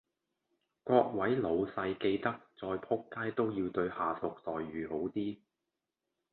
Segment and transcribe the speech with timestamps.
[0.83, 5.37] 各位老細記得再仆街都要對下屬待遇好啲